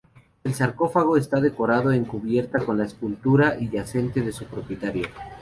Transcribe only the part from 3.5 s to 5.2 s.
yacente de su propietaria.